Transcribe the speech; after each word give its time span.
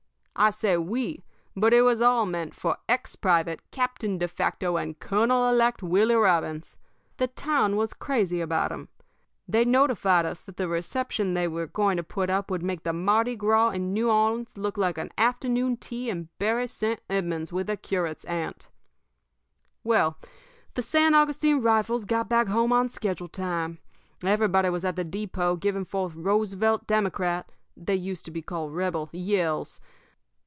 "I 0.33 0.49
say 0.49 0.75
'we,' 0.75 1.23
but 1.55 1.71
it 1.71 1.83
was 1.83 2.01
all 2.01 2.25
meant 2.25 2.55
for 2.55 2.77
ex 2.89 3.15
Private, 3.15 3.61
Captain 3.69 4.17
de 4.17 4.27
facto, 4.27 4.75
and 4.75 4.97
Colonel 4.99 5.47
elect 5.47 5.83
Willie 5.83 6.15
Robbins. 6.15 6.77
The 7.17 7.27
town 7.27 7.75
was 7.75 7.93
crazy 7.93 8.41
about 8.41 8.71
him. 8.71 8.89
They 9.47 9.65
notified 9.65 10.25
us 10.25 10.41
that 10.45 10.57
the 10.57 10.67
reception 10.67 11.35
they 11.35 11.47
were 11.47 11.67
going 11.67 11.97
to 11.97 12.03
put 12.03 12.31
up 12.31 12.49
would 12.49 12.63
make 12.63 12.81
the 12.81 12.93
Mardi 12.93 13.35
Gras 13.35 13.69
in 13.71 13.93
New 13.93 14.09
Orleans 14.09 14.57
look 14.57 14.79
like 14.79 14.97
an 14.97 15.11
afternoon 15.15 15.77
tea 15.77 16.09
in 16.09 16.29
Bury 16.39 16.65
St. 16.65 16.99
Edmunds 17.07 17.53
with 17.53 17.69
a 17.69 17.77
curate's 17.77 18.25
aunt. 18.25 18.69
"Well, 19.83 20.17
the 20.73 20.81
San 20.81 21.13
Augustine 21.13 21.61
Rifles 21.61 22.05
got 22.05 22.27
back 22.29 22.47
home 22.47 22.73
on 22.73 22.89
schedule 22.89 23.27
time. 23.27 23.77
Everybody 24.23 24.69
was 24.71 24.85
at 24.85 24.95
the 24.95 25.03
depot 25.03 25.55
giving 25.57 25.85
forth 25.85 26.15
Roosevelt 26.15 26.87
Democrat 26.87 27.51
they 27.77 27.95
used 27.95 28.25
to 28.25 28.31
be 28.31 28.41
called 28.41 28.73
Rebel 28.73 29.07
yells. 29.13 29.79